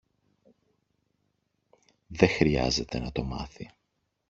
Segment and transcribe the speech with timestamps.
[2.07, 3.71] Δε χρειάζεται να το μάθει.